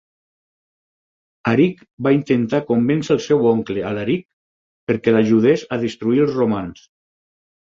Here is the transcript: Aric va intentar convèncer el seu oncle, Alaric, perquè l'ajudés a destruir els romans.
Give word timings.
Aric 1.51 1.83
va 2.07 2.13
intentar 2.15 2.61
convèncer 2.69 3.11
el 3.17 3.21
seu 3.27 3.45
oncle, 3.51 3.85
Alaric, 3.91 4.25
perquè 4.93 5.15
l'ajudés 5.15 5.67
a 5.77 5.81
destruir 5.85 6.25
els 6.27 6.35
romans. 6.41 6.83